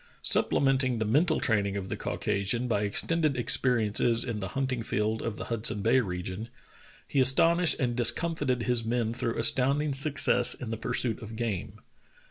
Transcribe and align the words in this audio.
Supplement 0.23 0.83
ing 0.83 0.97
the 0.97 1.05
mental 1.05 1.39
training 1.39 1.77
of 1.77 1.87
the 1.89 1.95
Caucasian 1.95 2.67
by 2.67 2.81
extended 2.85 3.37
experiences 3.37 4.23
in 4.23 4.39
the 4.39 4.47
hunting 4.57 4.81
field 4.81 5.21
of 5.21 5.35
the 5.35 5.43
Hudson 5.43 5.83
Bay 5.83 5.99
region, 5.99 6.49
he 7.07 7.19
astonished 7.19 7.79
and 7.79 7.95
discomfited 7.95 8.63
his 8.63 8.83
men 8.83 9.13
through 9.13 9.37
astounding 9.37 9.93
success 9.93 10.55
in 10.55 10.71
the 10.71 10.75
pursuit 10.77 11.21
of 11.21 11.35
game. 11.35 11.81